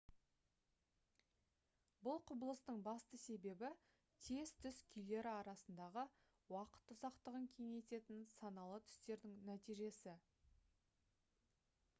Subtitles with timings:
[2.07, 3.69] бұл құбылыстың басты себебі
[4.29, 6.07] тез түс күйлері арасындағы
[6.57, 10.17] уақыт ұзақтығын кеңейтетін саналы түстердің нәтижесі